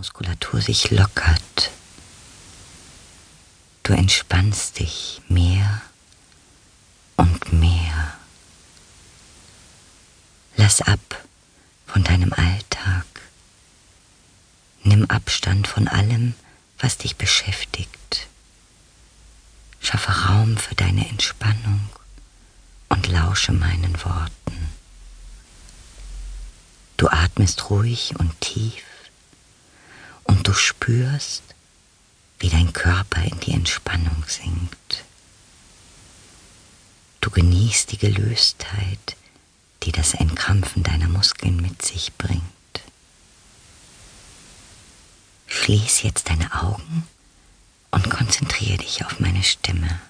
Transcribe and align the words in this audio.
Muskulatur 0.00 0.62
sich 0.62 0.90
lockert. 0.90 1.70
Du 3.82 3.92
entspannst 3.92 4.78
dich 4.78 5.20
mehr 5.28 5.82
und 7.16 7.52
mehr. 7.52 8.14
Lass 10.56 10.80
ab 10.80 11.22
von 11.86 12.02
deinem 12.02 12.32
Alltag. 12.32 13.04
Nimm 14.84 15.04
Abstand 15.04 15.68
von 15.68 15.86
allem, 15.86 16.32
was 16.78 16.96
dich 16.96 17.16
beschäftigt. 17.16 18.26
Schaffe 19.82 20.12
Raum 20.12 20.56
für 20.56 20.76
deine 20.76 21.06
Entspannung 21.10 21.90
und 22.88 23.06
lausche 23.06 23.52
meinen 23.52 24.02
Worten. 24.02 24.70
Du 26.96 27.06
atmest 27.08 27.68
ruhig 27.68 28.14
und 28.18 28.40
tief 28.40 28.82
und 30.30 30.46
du 30.46 30.54
spürst, 30.54 31.42
wie 32.38 32.50
dein 32.50 32.72
Körper 32.72 33.20
in 33.20 33.40
die 33.40 33.50
Entspannung 33.50 34.22
sinkt. 34.28 35.04
Du 37.20 37.30
genießt 37.30 37.90
die 37.90 37.98
Gelöstheit, 37.98 39.16
die 39.82 39.90
das 39.90 40.14
Entkrampfen 40.14 40.84
deiner 40.84 41.08
Muskeln 41.08 41.56
mit 41.56 41.82
sich 41.82 42.12
bringt. 42.12 42.44
Schließ 45.48 46.02
jetzt 46.02 46.30
deine 46.30 46.54
Augen 46.62 47.08
und 47.90 48.08
konzentriere 48.08 48.78
dich 48.78 49.04
auf 49.04 49.18
meine 49.18 49.42
Stimme. 49.42 50.00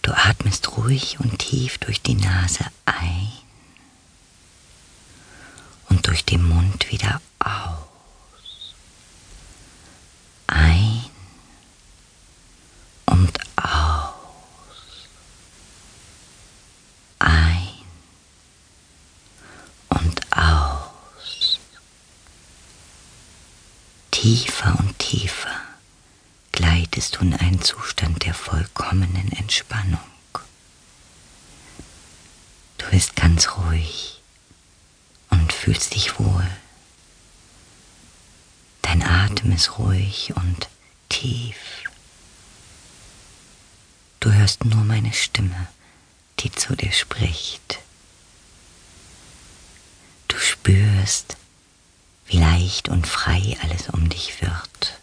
Du 0.00 0.12
atmest 0.12 0.78
ruhig 0.78 1.20
und 1.20 1.38
tief 1.40 1.76
durch 1.76 2.00
die 2.00 2.14
Nase 2.14 2.64
ein 2.86 3.28
und 5.90 6.06
durch 6.06 6.24
den 6.24 6.42
Mund 6.42 6.90
wieder 6.90 7.20
aus. 7.44 8.74
Ein 10.46 11.04
und 13.06 13.38
aus. 13.56 14.14
Ein 17.18 17.68
und 19.88 20.36
aus. 20.36 21.58
Tiefer 24.10 24.78
und 24.78 24.98
tiefer 24.98 25.50
gleitest 26.52 27.16
du 27.16 27.20
in 27.20 27.34
einen 27.34 27.60
Zustand 27.62 28.24
der 28.24 28.34
vollkommenen 28.34 29.32
Entspannung. 29.32 29.98
Du 32.78 32.86
bist 32.90 33.16
ganz 33.16 33.48
ruhig 33.56 34.20
und 35.30 35.52
fühlst 35.52 35.94
dich 35.94 36.18
wohl. 36.18 36.46
Dein 38.94 39.02
Atem 39.02 39.50
ist 39.50 39.76
ruhig 39.76 40.32
und 40.36 40.68
tief. 41.08 41.82
Du 44.20 44.32
hörst 44.32 44.64
nur 44.64 44.84
meine 44.84 45.12
Stimme, 45.12 45.66
die 46.38 46.52
zu 46.52 46.76
dir 46.76 46.92
spricht. 46.92 47.80
Du 50.28 50.38
spürst, 50.38 51.36
wie 52.26 52.38
leicht 52.38 52.88
und 52.88 53.08
frei 53.08 53.56
alles 53.64 53.88
um 53.88 54.08
dich 54.08 54.40
wird. 54.40 55.00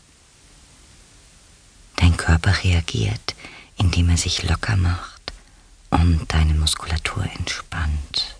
Dein 1.98 2.16
Körper 2.16 2.64
reagiert, 2.64 3.36
indem 3.76 4.08
er 4.08 4.18
sich 4.18 4.44
locker 4.44 4.78
macht 4.78 5.34
und 5.90 6.32
deine 6.32 6.54
Muskulatur 6.54 7.26
entspannt. 7.38 8.38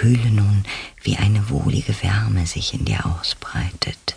Fühle 0.00 0.30
nun, 0.30 0.64
wie 1.02 1.18
eine 1.18 1.50
wohlige 1.50 1.94
Wärme 2.02 2.46
sich 2.46 2.72
in 2.72 2.86
dir 2.86 3.04
ausbreitet. 3.04 4.16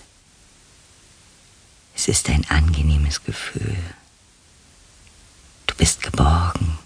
Es 1.93 2.07
ist 2.07 2.29
ein 2.29 2.49
angenehmes 2.49 3.21
Gefühl. 3.25 3.75
Du 5.67 5.75
bist 5.75 6.01
geborgen 6.01 6.77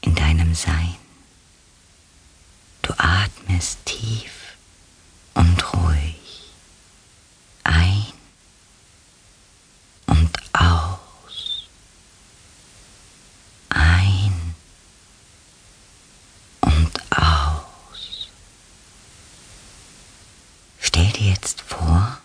in 0.00 0.16
deinem 0.16 0.52
Sein. 0.56 0.96
Du 2.82 2.92
atmest 2.98 3.78
tief 3.84 4.56
und 5.34 5.72
ruhig 5.72 6.50
ein 7.62 8.04
und 10.06 10.38
aus. 10.52 11.68
Ein 13.68 14.54
und 16.60 17.12
aus. 17.16 18.28
Stell 20.80 21.09
dir 21.20 21.30
jetzt 21.30 21.60
vor, 21.60 22.18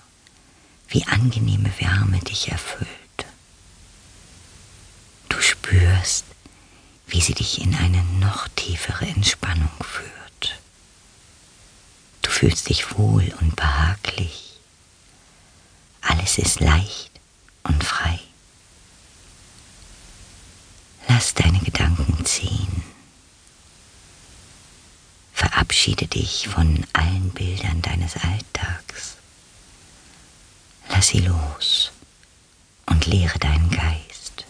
wie 0.87 1.05
angenehme 1.05 1.71
Wärme 1.79 2.19
dich 2.19 2.49
erfüllt. 2.49 2.89
Du 5.29 5.39
spürst, 5.41 6.25
wie 7.07 7.21
sie 7.21 7.33
dich 7.33 7.61
in 7.61 7.75
eine 7.75 8.03
noch 8.19 8.47
tiefere 8.55 9.05
Entspannung 9.05 9.69
führt. 9.81 10.59
Du 12.21 12.31
fühlst 12.31 12.69
dich 12.69 12.97
wohl 12.97 13.33
und 13.41 13.55
behaglich. 13.55 14.59
Alles 16.01 16.37
ist 16.37 16.59
leicht 16.59 17.11
und 17.63 17.83
frei. 17.83 18.19
Lass 21.07 21.33
deine 21.33 21.59
Gedanken 21.59 22.25
ziehen. 22.25 22.83
Verabschiede 25.65 26.05
dich 26.05 26.47
von 26.47 26.85
allen 26.93 27.31
Bildern 27.31 27.81
deines 27.81 28.15
Alltags. 28.17 29.15
Lass 30.89 31.07
sie 31.07 31.21
los 31.21 31.91
und 32.85 33.07
lehre 33.07 33.39
deinen 33.39 33.71
Geist. 33.71 34.45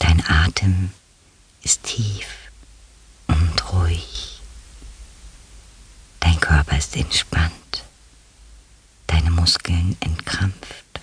Dein 0.00 0.20
Atem 0.26 0.90
ist 1.62 1.84
tief 1.84 2.26
und 3.28 3.72
ruhig. 3.72 4.40
Dein 6.18 6.40
Körper 6.40 6.76
ist 6.76 6.96
entspannt. 6.96 7.84
Deine 9.06 9.30
Muskeln 9.30 9.96
entkrampft. 10.00 11.00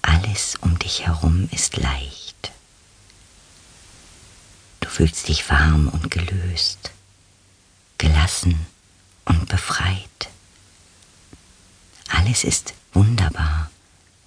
Alles 0.00 0.56
um 0.62 0.78
dich 0.78 1.04
herum 1.04 1.50
ist 1.52 1.76
leicht. 1.76 2.25
Du 4.86 4.92
fühlst 4.92 5.26
dich 5.26 5.50
warm 5.50 5.88
und 5.88 6.12
gelöst, 6.12 6.92
gelassen 7.98 8.66
und 9.24 9.48
befreit. 9.48 10.28
Alles 12.08 12.44
ist 12.44 12.72
wunderbar 12.92 13.68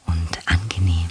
und 0.05 0.47
angenehm. 0.49 1.09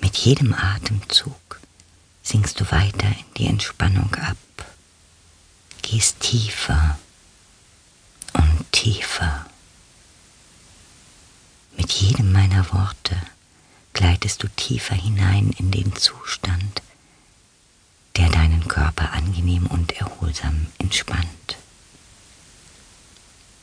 Mit 0.00 0.16
jedem 0.16 0.52
Atemzug 0.54 1.60
sinkst 2.24 2.58
du 2.58 2.68
weiter 2.72 3.06
in 3.06 3.34
die 3.36 3.46
Entspannung 3.46 4.12
ab, 4.16 4.36
gehst 5.82 6.18
tiefer 6.18 6.98
und 8.32 8.72
tiefer. 8.72 9.46
Mit 11.76 11.92
jedem 11.92 12.32
meiner 12.32 12.72
Worte 12.72 13.16
du 14.24 14.48
tiefer 14.48 14.94
hinein 14.94 15.50
in 15.58 15.70
den 15.70 15.94
Zustand, 15.94 16.82
der 18.16 18.30
deinen 18.30 18.66
Körper 18.68 19.12
angenehm 19.12 19.66
und 19.66 19.92
erholsam 19.92 20.66
entspannt. 20.78 21.58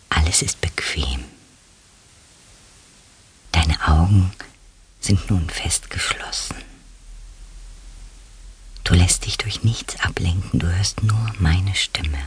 Alles 0.10 0.44
ist 0.44 0.62
bequem. 0.62 1.24
Deine 3.52 3.88
Augen 3.88 4.32
sind 5.00 5.30
nun 5.32 5.50
fest 5.50 5.90
geschlossen. 5.90 6.56
Du 8.84 8.94
lässt 8.94 9.26
dich 9.26 9.38
durch 9.38 9.64
nichts 9.64 10.00
ablenken, 10.00 10.60
du 10.60 10.68
hörst 10.68 11.02
nur 11.02 11.34
meine 11.40 11.74
Stimme. 11.74 12.24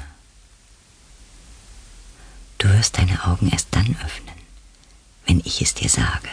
Du 2.59 2.69
wirst 2.69 2.99
deine 2.99 3.25
Augen 3.27 3.49
erst 3.51 3.69
dann 3.71 3.97
öffnen, 4.05 4.35
wenn 5.27 5.41
ich 5.45 5.63
es 5.63 5.75
dir 5.75 5.89
sage. 5.89 6.29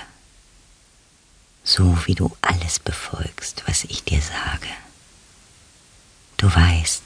So 1.64 1.98
wie 2.06 2.16
du 2.16 2.36
alles 2.42 2.80
befolgst, 2.80 3.64
was 3.68 3.84
ich 3.84 4.04
dir 4.04 4.22
sage. 4.22 4.68
Du 6.38 6.54
weißt, 6.54 7.04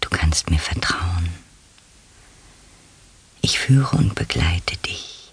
du 0.00 0.08
kannst 0.08 0.50
mir 0.50 0.60
vertrauen. 0.60 1.28
Ich 3.40 3.58
führe 3.58 3.96
und 3.96 4.14
begleite 4.14 4.76
dich, 4.78 5.32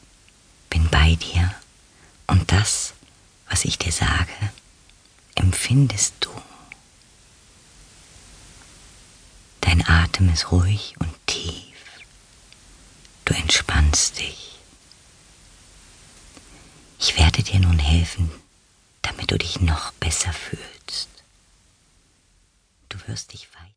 bin 0.69 0.90
bei 0.90 1.16
dir 1.16 1.54
und 2.28 2.51
das, 2.51 2.94
was 3.50 3.66
ich 3.66 3.78
dir 3.78 3.92
sage, 3.92 4.34
empfindest 5.36 6.16
du. 6.19 6.30
Dein 9.62 9.88
Atem 9.88 10.30
ist 10.34 10.52
ruhig 10.52 10.95
und 11.00 11.19
helfen, 17.90 18.32
damit 19.02 19.32
du 19.32 19.38
dich 19.38 19.62
noch 19.62 19.92
besser 19.94 20.32
fühlst. 20.32 21.10
Du 22.90 22.98
wirst 23.08 23.34
dich 23.34 23.50
weit. 23.54 23.60